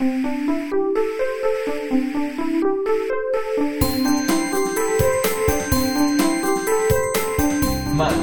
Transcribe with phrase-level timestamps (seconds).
[0.00, 0.06] 慢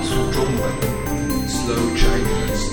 [0.01, 0.71] 速中文
[1.49, 2.71] ，Slow Chinese。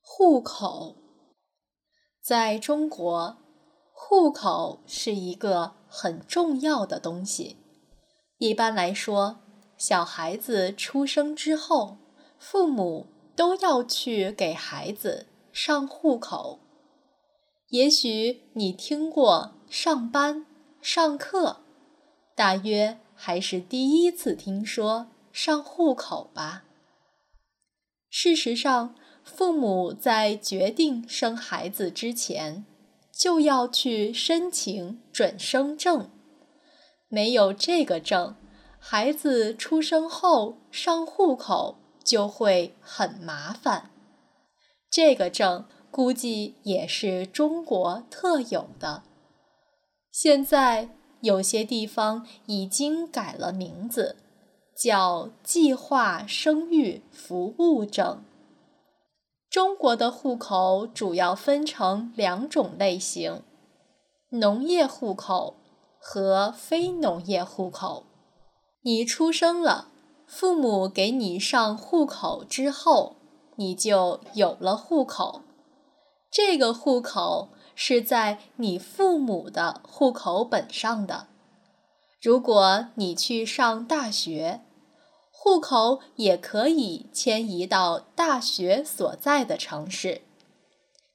[0.00, 0.96] 户口，
[2.20, 3.36] 在中国，
[4.00, 7.56] 户口是一个很重要的东西。
[8.38, 9.40] 一般来说，
[9.76, 11.98] 小孩子出生之后，
[12.38, 16.60] 父母都要去给孩子上户口。
[17.70, 20.46] 也许你听过上班、
[20.80, 21.58] 上课，
[22.34, 26.64] 大约还是第一次听说上户口吧。
[28.08, 32.64] 事实上，父母在决定生孩子之前，
[33.18, 36.08] 就要去申请准生证。
[37.08, 38.36] 没有这个证，
[38.78, 43.90] 孩子出生后上户口就会很麻烦。
[44.90, 49.02] 这个证估计也是中国特有的。
[50.12, 50.90] 现在
[51.20, 54.16] 有些地方已经改了名字，
[54.76, 58.22] 叫计划生育服务证。
[59.50, 63.42] 中国的户口主要分成两种类型：
[64.28, 65.56] 农业户口
[65.98, 68.04] 和非农业户口。
[68.82, 69.88] 你出生了，
[70.26, 73.16] 父母给你上户口之后，
[73.56, 75.40] 你就有了户口。
[76.30, 81.26] 这个户口是在你父母的户口本上的。
[82.20, 84.60] 如果你去上大学，
[85.40, 90.22] 户口也可以迁移到大学所在的城市。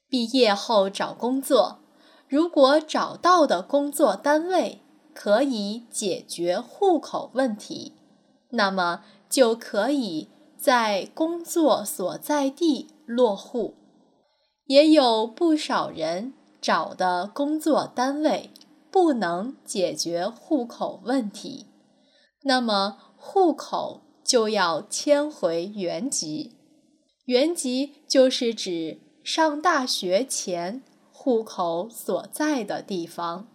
[0.09, 1.79] 毕业后找工作，
[2.29, 4.81] 如果找到的工作单位
[5.13, 7.93] 可以解决户口问题，
[8.51, 13.75] 那么就可以在工作所在地落户。
[14.67, 18.49] 也有不少人找的工作单位
[18.89, 21.67] 不能解决户口问题，
[22.43, 23.99] 那么户口。
[24.23, 26.55] 就要迁回原籍，
[27.25, 33.47] 原籍就是指上大学前户口所在的地方。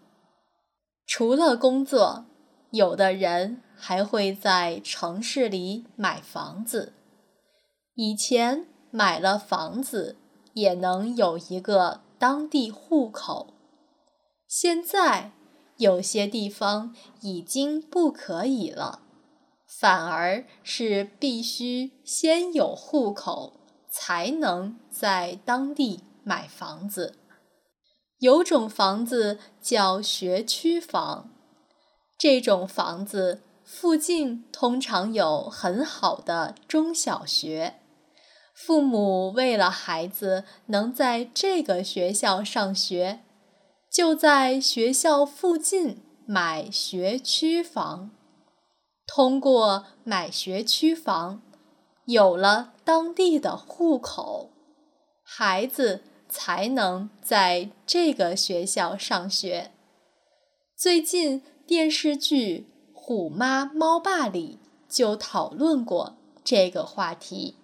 [1.07, 2.27] 除了工作，
[2.71, 6.93] 有的人还会在城市里买房子。
[7.95, 10.17] 以前买了房子
[10.53, 13.55] 也能有一个当地户口，
[14.47, 15.33] 现在
[15.79, 19.03] 有些地方已经不可以了。
[19.81, 27.15] 反而是必须先有户口，才能在当地买房子。
[28.19, 31.31] 有种房子叫学区房，
[32.19, 37.75] 这种房子附近通常有很好的中小学，
[38.53, 43.21] 父母为了孩子能在这个学校上学，
[43.89, 48.11] 就在学校附近买学区房。
[49.09, 51.41] 通过买学区房，
[52.05, 54.51] 有了当地的户口，
[55.25, 59.73] 孩子才能在这个学校上学。
[60.77, 67.57] 最近电视剧《虎妈猫爸》里就讨论过这个话题。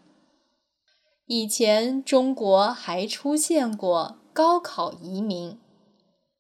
[1.27, 5.61] 以前中国还出现过高考移民，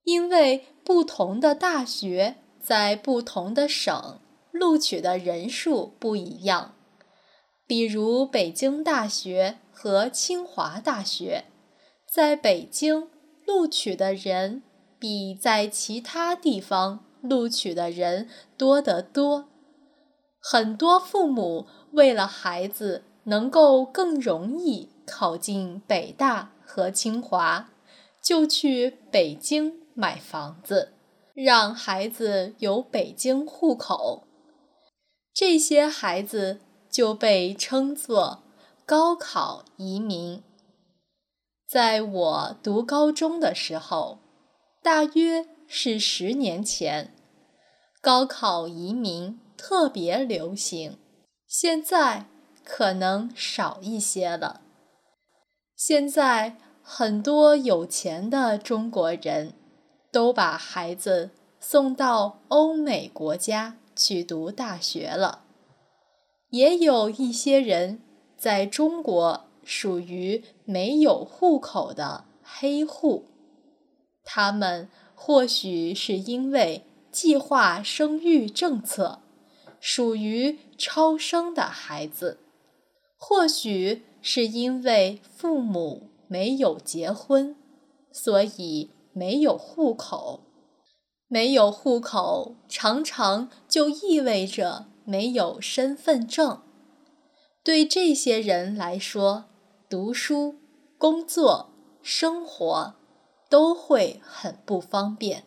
[0.04, 4.18] 因为不同的大学在不同的省。
[4.54, 6.76] 录取的人数不一样，
[7.66, 11.46] 比如北京大学和清华大学，
[12.08, 13.10] 在北京
[13.44, 14.62] 录取的人
[15.00, 19.48] 比在其他地方录取的人多得多。
[20.40, 27.70] 很多父母为了孩子能够更容易考进北大和清华，
[28.22, 30.92] 就去北京买房子，
[31.34, 34.28] 让孩子有北京户口。
[35.34, 38.44] 这些孩子就被称作
[38.86, 40.44] 高考移民。
[41.68, 44.20] 在我读高中的时候，
[44.80, 47.12] 大约是十年前，
[48.00, 50.98] 高考移民特别流行。
[51.48, 52.26] 现在
[52.64, 54.60] 可能少一些了。
[55.74, 59.54] 现在很多有钱的中国人
[60.12, 63.78] 都把孩子送到欧美国家。
[63.96, 65.44] 去读大学了，
[66.50, 68.00] 也有一些人
[68.36, 73.24] 在中国属于没有户口的黑户，
[74.24, 79.20] 他们或许是因为计划生育政策，
[79.80, 82.38] 属于超生的孩子。
[83.16, 87.56] 或许是因为父母没有结婚，
[88.12, 90.40] 所以没有户口。
[91.28, 96.62] 没有户口，常常就意味着没有身份证。
[97.62, 99.46] 对这些人来说，
[99.88, 100.56] 读书、
[100.98, 101.70] 工作、
[102.02, 102.94] 生活
[103.48, 105.44] 都会很不方便。